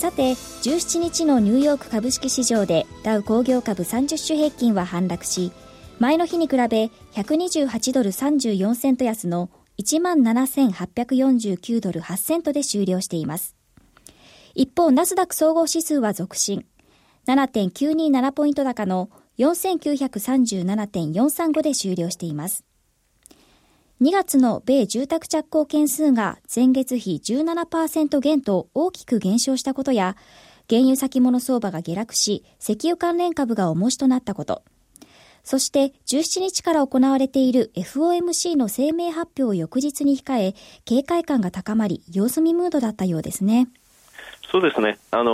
[0.00, 5.52] さて17日のニューヨーク株式市場でダウ工業株30種平均は反落し
[5.98, 6.62] 前の日に比べ
[7.12, 13.56] 128ドル34セント安の17,849ドル8セントで終了しています
[14.54, 16.64] 一方ナスダック総合指数は続伸
[17.26, 22.64] 7.927ポイント高の4937.435で終了しています。
[24.00, 30.16] 2月の米住宅着工件数が前月比17%減と大きく減少したことや、
[30.70, 34.62] 原油先物相場が下落し、石油関連株が重しとなったこと、
[35.44, 40.54] そして17日から行われている FOMC の声明発表を翌日に控え、
[40.86, 43.68] 警戒感が高まり、様子見ムードだったようですね。
[44.50, 45.32] そうですね、あの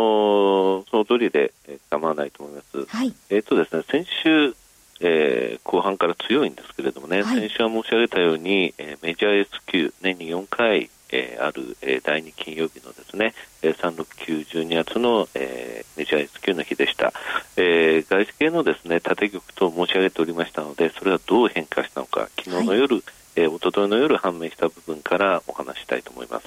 [0.83, 1.53] ー、その通りで
[1.89, 2.85] 構わないと思います。
[2.87, 4.57] はい、えっ、とですね、先週、
[5.01, 17.13] えー、後半から強いんですけれどもね、はい、先週は申し上げたように、えー、メジャー S q 年に4回、えー、ある、えー、第2金曜日のですね、えー、36912月の、えー、メジャー S q の日でした、
[17.57, 23.05] えー、外資系のですね縦玉と申し上げておりましたのでそれはどう変化したのか昨日の夜、はい、
[23.37, 26.47] えー、一昨日の夜判明した部分からお話したいと思います。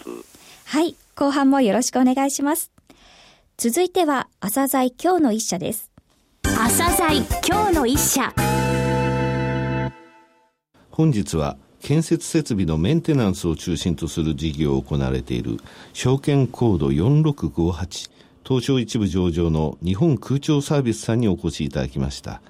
[0.65, 2.71] はい後半もよろしくお願いします。
[3.57, 5.88] 続いては、朝鮮今日の一社です。
[6.61, 7.25] 朝鮮。
[7.47, 8.33] 今日の一社。
[10.91, 15.61] 本日は、建設設備のメンテナンスを中心とする事業を行われている
[15.93, 18.11] 証券コード4658
[18.43, 22.41] 東証一部上場の日本空調サービスさんにお越しいただきました。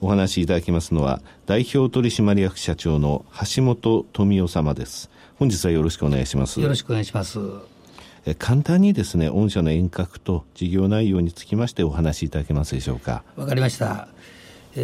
[0.00, 5.10] お話しいただきますのは代表取締役社長の橋本富夫様です。
[5.38, 6.62] 本日はよろしくお願いします。
[6.62, 7.38] よろしくお願いします
[8.34, 13.22] 簡単にですね御社の遠隔と事業内容につきましてお話しいただけますでしょうか？
[13.36, 14.08] わかりました。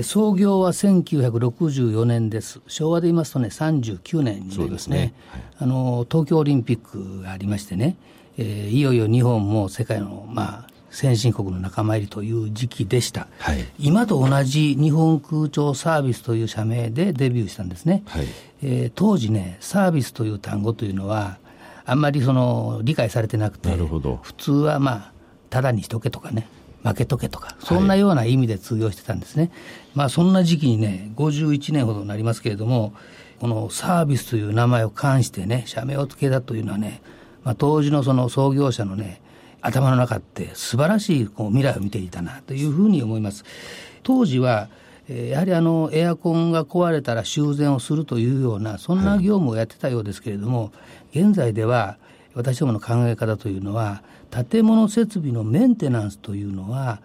[0.02, 2.60] 創業は1964年です。
[2.66, 4.88] 昭和で言いますとね、39年になりますね。
[4.88, 5.14] すね。
[5.30, 7.96] はい、あの、東京オリンピックがありましてね、
[8.36, 18.26] えー、いよいよ日本も世界の、まあ、先進国の仲間入りという時期でした、はい、今と同じ日本空調サービスという社名でデビューしたんですね、はい、
[18.62, 21.38] えー、当時ねサービスという単語というのは
[21.86, 25.12] あんまりその理解されてなくて、普通はまあ、
[25.50, 26.48] ただにしとけとかね、
[26.82, 29.42] 負けとけとか、そんなような意味で通用してたんですね。
[29.42, 29.52] はい、
[29.94, 32.92] まあ、そんな時期にね、51年ほどになりますけれども、
[33.41, 37.02] このサービスという名前を冠してね、社名を付けたというのはね、
[37.44, 39.20] まあ、当時のその創業者のね、
[39.60, 43.44] 頭の中って素晴らしいこう未来を見ていたなというふうに思います。
[44.02, 44.69] 当時は
[45.09, 50.71] やはりあのエアコンが壊れたら修繕をするというようなそんな業務をやってたようですけれども、は
[51.12, 51.99] い、現在では
[52.34, 57.00] 私どもの考え方というのは建物設備のメンテナンスというのは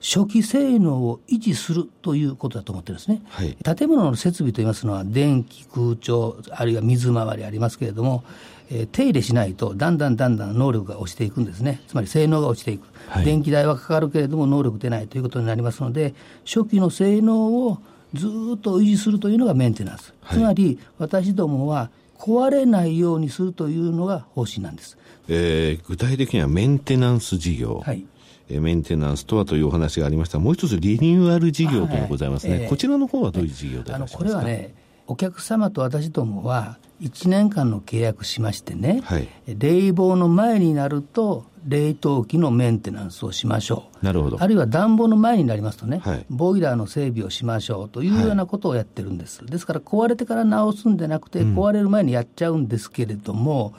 [0.00, 8.24] 初期性能を維持するということだと思ってるんですね、はい、建物の設備といいますのは電気空調あるいは水回りありますけれども
[8.70, 11.80] えー、手入れしないとだんだんだんだん能力が落ちていくんですね。
[11.88, 17.78] つまり性能が落ちていく、はい、電気代はかかるけれども能力出ないということになりますので初期の性能を
[18.14, 24.96] ずっと維持するというのがメンテナンス、はい、つまり私どもは壊れないようにするというのが方針なんです、
[25.28, 28.04] えー、具体的にはメンテナンス事業、はい。
[28.48, 30.38] メンテナンスとはというお話がありました。
[30.38, 34.72] もう一つリニューアル事業というのがございますね、はいえー、こちらの方はどういう事業でありますか、これはね
[35.08, 44.04] お客様と私どもは1年間の契約しましてね、はい、冷房の前になると冷凍機のメンテナンスをしましょう。
[44.04, 44.40] なるほど。
[44.40, 53.74] あるいは暖房の前になりますとね、はい、ボイラーの整備をしましょうというようなことをやってるんです、はい、ですから壊れてから直すんでなくて、壊れる前にやっちゃうんですけれども、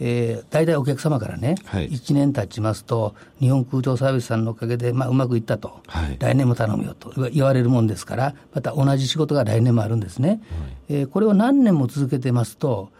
[0.00, 10.28] えー、大体お客様からね、はい、1年経ちますと、日本空調サービスさんのおかげで、まあ、うまくいったと、はい、来年も頼むよと言われるもんですから、また同じ仕事が来年もあるんですね。
[10.28, 10.40] はい、
[10.88, 12.90] えー、これを何年も続けてますと、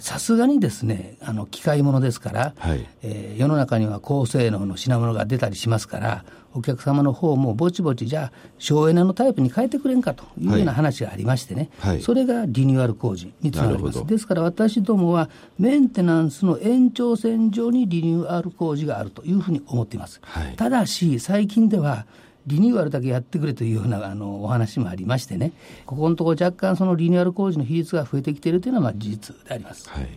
[0.00, 14.04] さすがにですねあの機械物ですから、はい、えー、世の中には高性能の品物が出たりしますからお客様の方もぼちぼちじゃあ省エネのタイプに変えてくれんかというような話がありましてね、はい、それがリニューアル工事につながります。
[14.04, 22.06] ですから私どもはメンテナンスの延長線上にリニューアル工事があるというふうに思っています、はい、ただし最近では
[22.48, 25.52] リニューアルだけやってくれというようなあのお話もありましてね、
[25.86, 29.88] ここのところ若干そのリニューアル工事の比率が増えてきているというのはまあ事実であります。
[29.88, 30.08] はい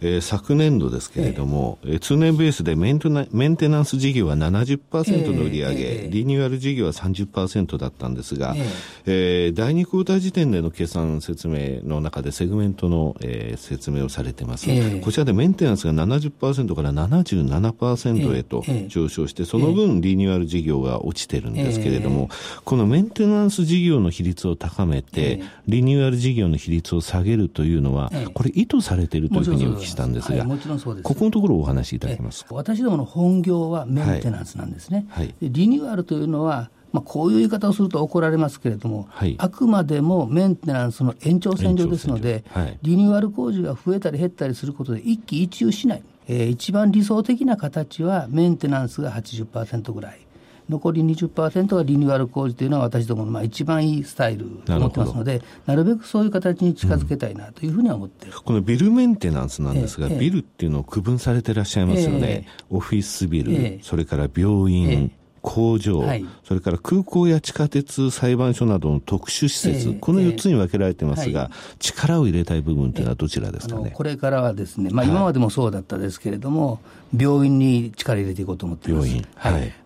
[0.00, 8.64] えー、昨年度ですけれども、えー、通年ベースでメンテナメンテナンス事業は70%の売り上げ、えー、リニューアル事業は30%だったんですが、えー、
[9.06, 22.28] えー、第2クォーター時点での計算説明の中でセグメントの、えー、説明をされてます、えー、こちらでメンテナンスが70%から77%へと上昇して、その分リニューアル事業が落ちてるんですけれども、
[22.64, 30.34] このメンテナンス事業の比率を高めて、リニューアル事業の比率を下げるというのは、これ意図されているというふうにお聞きしたんです。
[30.34, 31.04] が、もちろんそうです。
[31.04, 35.06] ここのところお話しいただけます私どもの本業はメンテナンスなんですね。
[35.10, 50.20] はい、リニューアルというのはまあ、こういう言い方をすると怒られますけれども、はい、あくまでもメンテナンスの延長線上ですので、はい、リニューアル工事が増えたり減ったりすることで一喜一憂しない、えー、一番理想的な形はメンテナンスが80%ぐらい、
[50.68, 65.12] 残り20%がリニューアル工事というのは私どものまあ一番いいスタイルと思ってますので、なるべくそういう形に近づけたいなというふうには思って、うん、このビルメンテナンスなんですが、ええ、ビルっていうのを区分されていらっしゃいますよね、え、オフィスビル、それから病院、
[65.42, 73.90] 工場、はい、それから空港や地下鉄、裁判所などの特殊施設、えー、この4つに分けられてますが、はい、力を入れたい部分というのはどちらですかね？
[73.94, 76.78] これからはですね、まあ、今までもそうだったですけれども、は
[77.14, 79.08] い、病院に力入れていこうと思っています。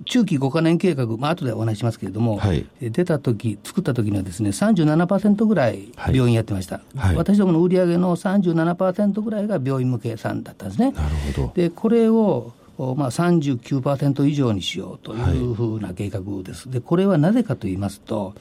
[0.04, 6.80] 中期5か年計画、まあ後でお話しますけれども、はい、出た時、作った時にはですね、37%ぐらい病院やってました。
[6.96, 10.92] はい、私どもの売上の37%ぐらいが病院向けさんだったんですね。
[10.92, 11.52] なるほど。
[11.54, 16.68] で、これをまあ、39%以上にしようというふうな計画です。
[16.68, 18.34] はい、でこれはなぜかと言いますと、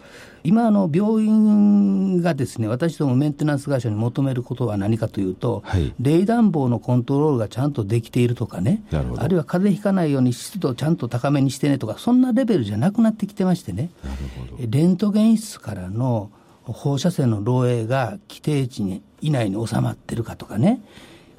[0.43, 8.83] 今あの、病院がですね私どもメンテナンス会社に求めることは何かというと、はい、冷暖房のコントロールがちゃんとできているとかね、
[9.17, 13.89] あるいは風邪ひかないように湿度をちゃんと高めにしてねとか、そんなレベルじゃなくなってきてましてね、
[14.59, 16.31] レントゲン室からの
[16.63, 20.81] 放射線の漏洩が規定値に以内に収まってるかとかね、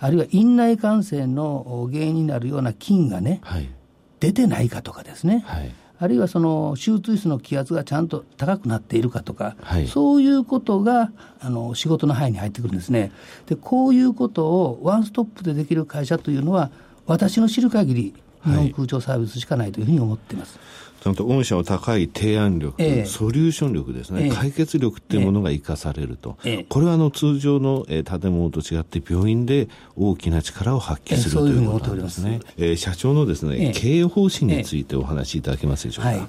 [0.02, 3.70] あるいは院内感染の原因になるような菌がね、はい、
[4.18, 13.12] 出てないかとかですね、はい、あるいはその手術室の気圧がちゃんと高くなっているかとか、はい、そういうことがあの仕事の範囲に入ってくるんですね。
[13.46, 16.72] でこういうことをワンストップでできる会社というのは
[17.06, 20.58] 私の知る限り日本空調サービスしかないというふうに思っています。
[21.02, 32.40] ちゃんと御社の高い提案力、えー、ソリューション力ですね、えー、解決力っていうものが生かされると、えー、これはあの通常の、えー、建物と違って病院で大きな力を発揮する、ということなんですね。
[32.56, 36.10] えー、社長のですね、経営方針についてお話しいただけますでしょうか？
[36.12, 36.28] はい、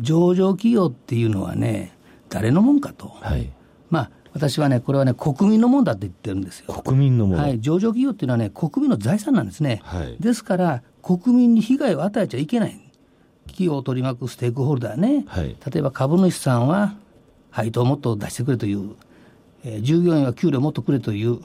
[0.00, 1.96] 上場企業っていうのはね、
[2.30, 3.12] 誰のもんかと。
[3.20, 3.48] はい、
[3.90, 6.74] まあ私はね、これはね、国民のもんだって言ってるんですよ。
[6.84, 7.42] 国民のもの。
[7.42, 9.82] はい、上場企業っていうのはね、国民の財産なんですね。
[9.84, 12.80] はい、ですから、国民に被害を与えちゃいけない。
[13.46, 16.94] 企業を取り巻くステークホルダーね、はい、例えば株主さんは
[17.50, 18.94] 配当をもっと出してくれという、
[19.64, 21.40] えー、従業員は給料もっとくれという、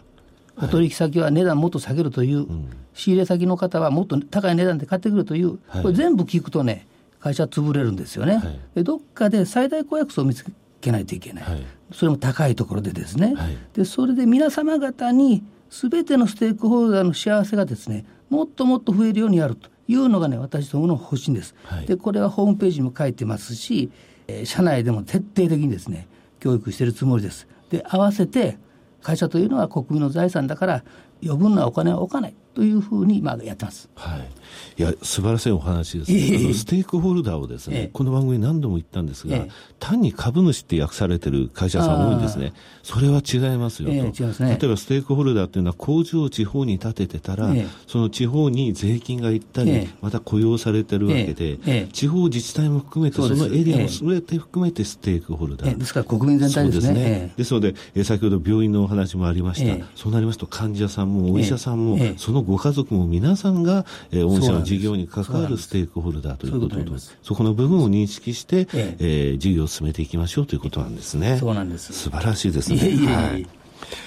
[0.58, 2.48] お取引先は値段もっと下げるという、はい、
[2.94, 6.88] 仕入れ先の方はもっと高い値段で買ってくるという、これ全部聞くとね、
[7.20, 8.42] 会社潰れるんですよね。
[8.76, 10.46] でどっかで最大公約数を見つ
[10.80, 11.44] けないといけない、
[11.92, 13.34] それも高いところでですね、
[13.74, 21.56] でそれで皆様方にすべてのステークホルダーの幸せがですねもっともっと増えるようにやるというのがね、私どもの方針です。
[21.64, 23.92] はい、で、これはホームページにも書いてますし、
[24.28, 26.08] えー、社内でも徹底的にですね、
[26.40, 27.48] 教育しているつもりです。
[27.70, 28.58] で、合わせて、
[29.02, 30.84] 会社というのは国民の財産だから、
[31.24, 32.36] 余分なお金は置かない。
[32.56, 33.90] というふうにまあやってます。
[33.96, 34.30] はい。
[34.78, 39.50] いや素晴らしいお話です、ね、あのステークホルダーをですね、ええ、この番組何度も言ったんですが、え、
[39.80, 42.54] 単に株主って訳されてる会社さん多いんですね。
[42.84, 47.54] それは違いますよと、ね、例えばステークホルダーっていうのは工場を地方に建ててたら、
[47.88, 55.78] その地方に税金が行ったり、また雇用されてるわけで、地方自治体も含めてそのエリアも全て含めてステークホルダー。
[55.78, 57.34] ですから国民全体ですね。
[57.36, 59.86] ですので、え先ほど病院のお話もありました。
[59.96, 66.86] そうなりますと患者さんもお医者さんも、そのご家族も皆皆さんが、えー、御社の事業に関わるステークホルダーということで、
[67.24, 69.06] そこの部分を認識して、ええ。
[69.34, 71.38] ー、事業を進めていきましょうということなんですね。
[71.38, 71.92] そうなんです。
[71.92, 72.78] 素晴らしいですね。
[73.08, 73.48] はい。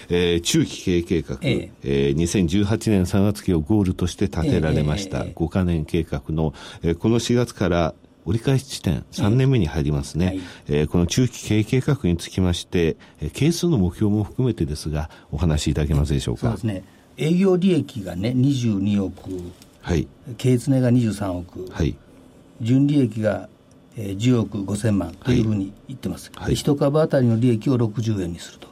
[0.09, 2.11] えー、中期経営計画、ええ。
[2.11, 16.41] ー、2018年3月期をゴールとして立てられました、え5か年計画の、えー、この4月から折り返し地点、3年目に入りますね、えー、はい、この中期経営計画につきまして、えー、係数の目標も含めてですが、お話しいただけますでしょうか？
[16.43, 16.85] そうですね
[17.19, 19.31] 営業利益がね22億、
[19.83, 20.07] はい、
[20.39, 21.97] 経常が23億、はい、
[22.61, 23.49] 純利益が、
[23.97, 28.69] えー、10億5000万というふうに言ってます、はい、一株当たりの利益を60円にすると。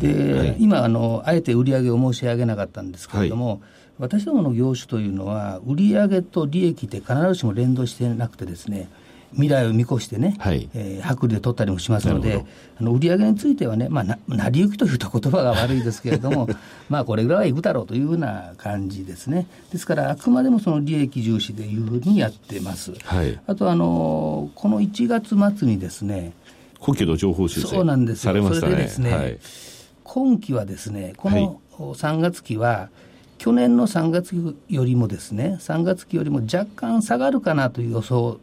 [0.00, 3.60] で、はい、今あの、あえて売上を申し上げなかったんですけれども、はい、
[4.00, 8.90] 私どもの業種というのは、売上と利益って必ずしも連動してなくてですね、
[9.34, 12.44] 未来を見越してね、はい、えー、薄利で取ったりもしますので、
[12.78, 16.48] あの売上についてはね、まあ、な 成り行きというと言葉が悪いですけれども、
[16.88, 19.46] まあこれぐらいはいくだろうというような感じですね。
[19.72, 22.92] ですから、あくまでもその利益重視でいうふうにやってます。
[23.04, 26.32] はい、あとあの、この1月末にですね、
[26.78, 29.38] 今期の情報修正そうなんですよ、ね、それでですね、はい、
[30.02, 32.88] 今期はですね、この3月期は、
[33.38, 38.38] 去年の3月期よりもですね、3月期よりも若干下がるかなという予想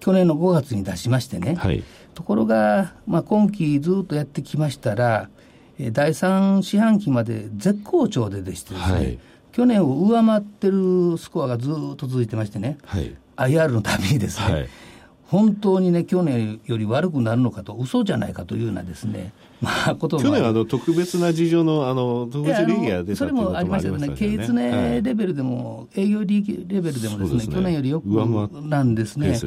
[0.00, 1.82] 去年の5月に出しましてね、はい、
[2.14, 5.28] ところが、まあ、今期ずっとやってきましたら、
[5.92, 9.18] 第3四半期まで絶好調ででしてですね、はい、
[9.52, 14.68] 去年を上回ってるスコアがずっと続いてましてね、はい、IR のたびにですね、はい、
[15.28, 28.06] 本当にね、去年より悪くなるのかと、嘘じゃないかというようなですね、まあ、こと去年あの特別な事情のあの特別利益が出たそれもありましたよね、経営ねレベルでも、営業利益レベルでもですね、去年よりよく
[28.62, 29.38] なんですね。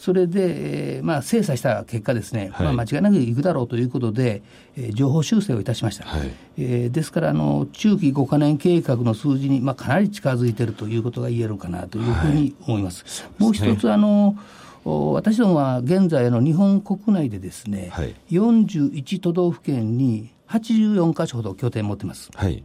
[0.00, 4.42] それで、えー、まあ、精査した結果ですね、はい、まあ、間違いなくいくだろうということで、
[4.74, 6.06] えー、情報修正をいたしました。
[6.06, 13.04] はい、えー、ですからあの、中期5か年計画の数字に、まあ、かなり近づいているということが言えるかなというふうに思います。
[13.24, 14.36] はい、もう一つあの
[14.84, 22.30] 私どもは現在の日本国内でですね、はい、41都道府県に84か所ほど拠点を持ってます。
[22.34, 22.64] はい、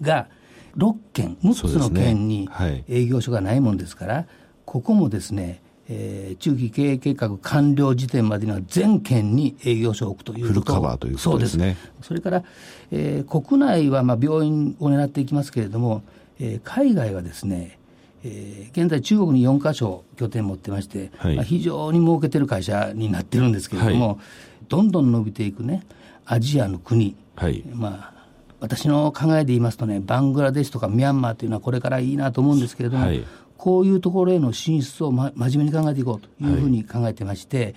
[0.00, 0.28] が、
[0.76, 2.48] 6県、6つの県に
[2.88, 4.26] 営業所がないもんですから、
[4.64, 11.76] ここもですね、えー、中期経営計画完了時点までには全県に営業所を置くというフルカバーということですね。
[12.02, 12.44] それから、
[12.90, 16.02] えー、国内はまあ病院を狙っていきますけれども、
[16.40, 17.78] えー、海外はですね、
[18.24, 24.16] えー、現在、中国に4か所拠点を持ってまして、はい、まあ、非常に儲けてる会社になってるんですけれども、はい、
[24.68, 25.86] どんどん伸びていくね、
[26.24, 28.16] アジアの国、はい、まあ、
[28.60, 33.24] 私の考えで言いますとね、バングラデシュとかミャンマーというのはこれからいいなと思うんですけれども、はい、
[33.56, 37.74] こういうところへの進出を、ま、真面目に考えていこうというふうに考えてまして、はい、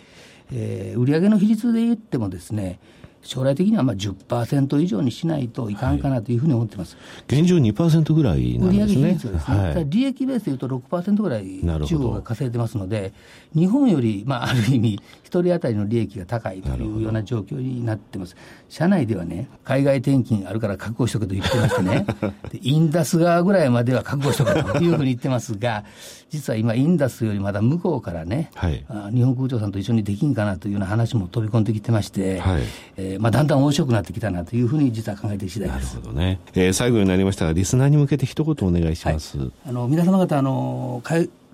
[0.53, 2.79] えー、売上の比率で言ってもですね、
[3.21, 9.13] 将来的にはまあ10%以上にしないといかんかなというふうに思ってます、はい、現状2%ぐらいなんですね。
[9.13, 13.13] ね、はい、利益ベースでいうと6%ぐらい中国が稼いでますので、
[13.53, 18.35] 日本より、まあ、ある意味、1人当たりの利益が高いというような状況になってます。
[18.69, 22.05] 社内ではね、海外転勤あるから覚悟しとけと言ってましてね、
[22.61, 25.83] インダス側ぐらいまでは覚悟しとけというふうに言ってますが、
[26.29, 32.61] 実は今、インダスよりまだ向こうからね、はい、日本空調さんと一緒にできんかなというような話も飛び込んできてまして、はい。
[32.97, 35.95] えーまあ、だんだん面白くなってきたなというふうに実は考えている次第です。
[35.95, 36.39] なるほどね。
[36.53, 39.37] えー、最後になりましたが、リスナーに向けて一言お願いします。
[39.37, 41.01] はい、あの皆様方あの、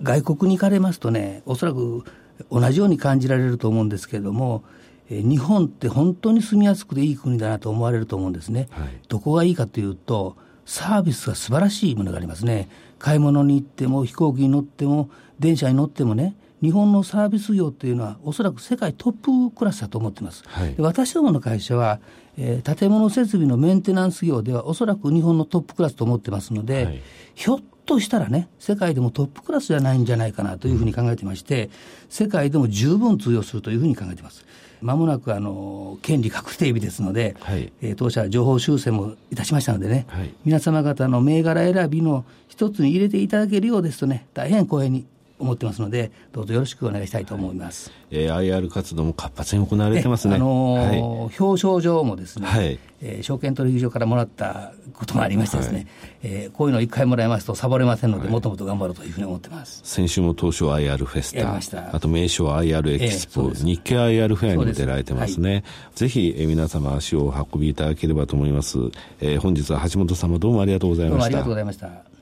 [0.02, 2.04] 外国に行かれますとね、おそらく
[2.50, 4.64] 同じように感じられると思うんですけれども、
[5.08, 8.68] えー、日本って本当に住みやすくていい国だなと思われると思うんですね。
[8.70, 12.68] はい、どこがいいかというと、サービスが素晴らしいものがありますね。
[12.98, 22.00] 買い物に行っても飛行機に乗っても電車に乗ってもね日本のサービス業っていうのはおそらく世界トップクラスだと思ってます、はい、私どもの会社は、
[22.38, 27.02] えー、建物設備のメンテナンス業ではおそらく日本のトップクラスと思ってますので、はい、
[27.34, 31.70] ひょっとしたらね世界でもトップクラスじゃないんじゃないかなというふうに考えてまして、うん、
[32.08, 34.44] 世界でも十分通用するというふうに考えてます。
[34.82, 45.06] まもなくあの権利確定日ですので、はい、えー、当社情報修正もいたしましたのでね、はい、皆様方の銘柄選びの一つに入れていただけるようですとね、大変光栄に
[45.38, 47.90] 思ってますので、どうぞよろしくお願いしたいと思います。
[47.90, 50.36] はい、えー、IR 活動も活発に行われてますね。
[50.36, 51.00] あのーはい、
[51.38, 55.86] 表彰状もですね、はい、えー、証券取引所からもらったこともありましてですね、はい、
[56.22, 59.82] えー、こういうのを一回もらいますとサボれませんので、もともと頑張ろうというふうに思ってます。
[59.84, 65.64] 先週も東証 IR フェスタ、あと名称 IR エキスポ、えー、日経 IR フェアにも出られてますね。
[65.94, 68.78] すぜひ、えー、皆様足をお運びいただければと思います。
[69.20, 71.18] えー、本日は橋本様どうもありがとうございました。
[71.18, 72.15] どうもありがとうございました。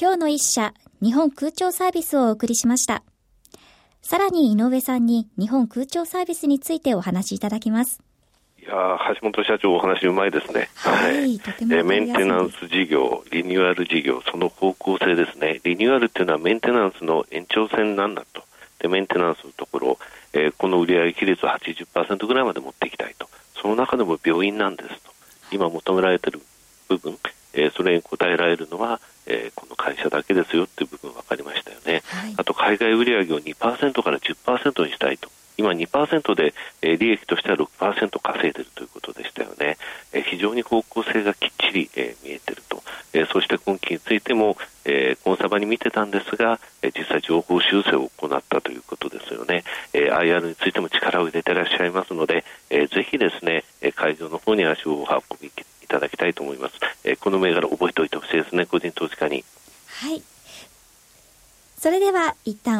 [0.00, 3.02] 今日の一社、日本空調サービスをお送りしました。
[4.00, 8.00] さらに井上さんに日本空調サービスについてお話しいただきます。
[8.60, 8.70] いや
[9.20, 10.68] 橋本社長お話うまいですね。
[10.76, 11.40] はい。
[11.40, 15.60] とてもえメンテナンス事業、リニューアル事業、その方向性ですね。
[15.64, 18.44] リニューアルっていうのはメンテナンスの延長線なんだと。
[18.78, 19.98] で、メンテナンスのところ、
[20.32, 23.28] えー、この売上比率を80%ぐらいまで持っていきたいと。
[23.60, 25.10] その中でも病院なんですと。
[25.50, 26.40] 今求められている
[26.88, 27.18] 部分、
[27.54, 35.30] えー、それに応えられるのは、えー、この会社だけですよっていう部分分かりましたよね、はい、あと海外売上を2%から10%にしたいと。
[35.58, 39.76] 今2%で、えー、利益としては6%稼いでいるということでしたよね、
[40.12, 42.80] えー、非常に方向性がきっちり、えー、見えていると、
[43.12, 53.64] えー、そして今期についても、えー、コンサバに見てたんですが、えー、実際情報修正を行ったということですよね、えー、IR についても力を入れていらっしゃいますので、えー、ぜひですね、
[53.96, 55.37] 会場の方に足を運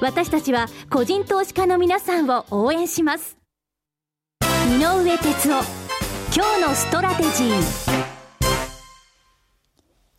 [0.00, 3.36] 私たちは個人投資家の皆さんを応援します
[4.70, 5.88] 井上哲夫
[6.34, 8.08] 今日のストラテジー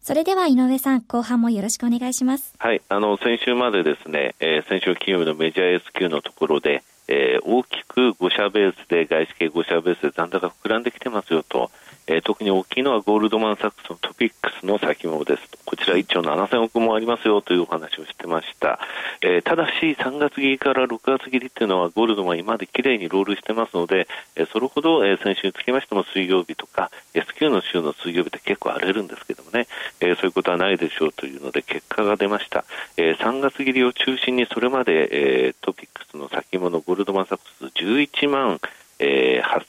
[0.02, 2.56] それでは井上さん、後半もよろしくお願いします。
[2.58, 11.72] はい、あの先週までですね、えー、先週金曜日のメジャー S q のところで、えー、大きく5社ベースで外資系5社ベースで残高膨らんできてますよと、
[12.06, 15.60] えー、特に大きいのはゴールドマン・サックスのトピックスの先物です。
[15.70, 18.80] こちら1兆7000億もありますよというお話をしてました、
[19.22, 29.68] えー、ただし3月切りから6月切りっていうのはゴールドマン今まできれいにロールしてますので、えそれほど、え先週につきましても水曜日とか S q の週の水曜日って結構荒れるんですけどもね、
[30.00, 32.66] えそういうことはないでしょうというので結果が出ました、
[32.98, 38.60] え3月切りを中心にそれまで、えトピックスの先物ゴールドマン・サックス11万、
[39.00, 39.66] えー、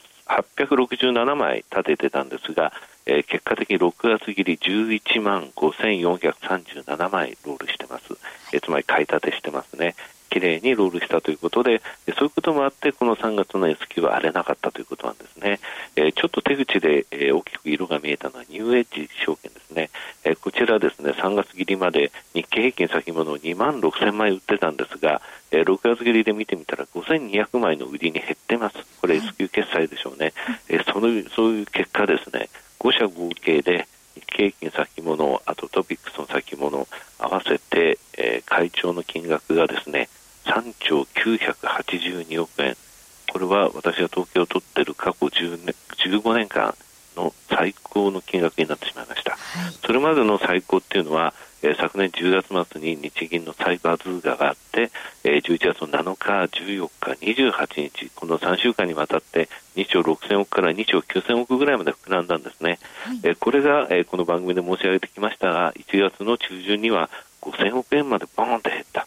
[0.57, 2.73] 867枚立ててたんですが、
[3.07, 8.17] えー、結果的に6月切り11万5437枚ロールしてます、
[8.53, 9.95] えー、つまり買い立てしてますね。
[10.31, 11.83] きれいにロールしたということで、
[12.17, 15.61] そういうこともあって、この3月の S q は荒れなかったということなんですね。
[15.97, 19.91] えー、ちょっと手口で、えー、大きく色が見えたのはニューエッジ証券ですね。
[20.25, 25.21] えー、こちらですね、3月切りまで日経平均先物を2万6000枚売ってたんですが、
[25.51, 28.77] えー、6月切りで見てみたら5200枚の売りに減ってます。
[29.01, 30.33] これ S q 決済でしょうね。
[30.69, 36.87] えー、そのそういう結果ですね、5社合計で日経平均先物、あとトピックスの先物
[37.19, 40.20] 合わせて、えー、会長の金額がですね、3
[40.81, 42.77] 兆982億円、
[43.33, 46.75] これは私が統計を取っている過去10年15年間
[47.17, 49.33] の最高の金額になってしまいました。
[49.33, 49.37] は
[49.69, 54.91] い、それまでの最高っていうのは、えー、昨年10月末に日銀のサイバーズーガがあって、
[55.25, 62.79] えー、11月の7日、14日、28日、この3週間にわたって2兆6000億から2兆9000億ぐらいまで膨らんだんですね。
[63.05, 67.11] はい、えー、これが、えー、この番組で申し上げてきましたが、1月の中旬には
[67.43, 69.07] 5000億円までボーンと減った。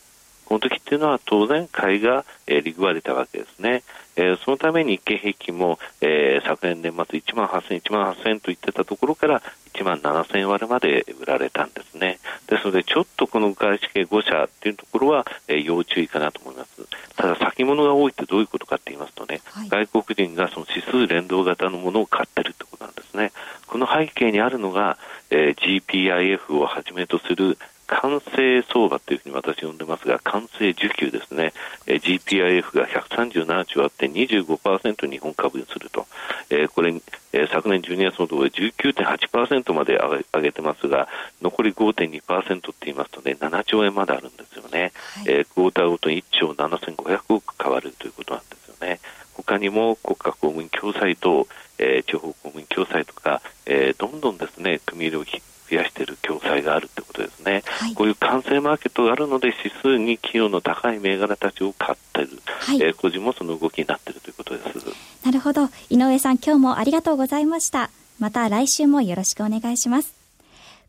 [0.53, 3.81] この時っていうのは当然買いが、えー、利食われたわけですね。
[4.15, 9.41] えー、そのために日経平均も、えー、昨年年末1万8000、1万8000と言ってたところから
[9.73, 12.19] 1万7000割まで売られたんですね。
[12.45, 16.87] ですので、ちょっとこの外資系5社っていうところは、えー、要注意かなと思います。
[17.15, 23.31] ただ、先物が多いってどういうことかって言いますとね、はい、外国人がその指数連動型のものを買ってるってことなんですね。
[23.65, 24.99] この背景にあるのが、
[25.31, 31.53] えー、GPIF をはじめとする完成相場というふうに私呼んでますが、完成需給ですね、
[31.85, 36.07] えー、GPIF が137兆あって25%日本株にすると、
[36.49, 36.93] えー、これ、
[37.33, 41.07] えー、昨年12月のところで19.8%まで上げてますが、
[41.41, 44.81] 残り5.2%って言いますとね、7兆円まであるんですよね。
[44.81, 44.91] はい、
[45.27, 48.99] えー、クォーターごとに1兆7500億変わるということなんですよね。
[49.33, 51.47] 他にも国家公務員共済と、
[51.79, 55.25] えー、地方公務員共済とか、えー、どんどんですね、組入れを
[55.69, 64.79] 増やしている共済があるということですね、はい、こういう完成マーケットがあるので指数に寄与の高い銘柄たちを買っている、はい、えー、個人もその動きになっているということです。
[65.25, 65.69] なるほど。
[65.89, 67.89] 井上さん今日もありがとうございました。
[68.19, 70.13] また来週もよろしくお願いします。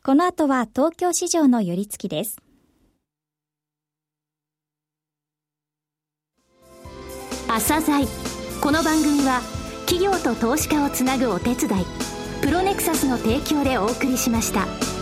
[0.02, 2.38] この後は東京市場の寄り付きです。
[7.48, 8.06] 朝鮮
[8.60, 9.40] この番組は
[9.86, 12.13] 企業と投資家をつなぐお手伝い
[12.44, 14.93] プロネクサスの提供でお送りしました。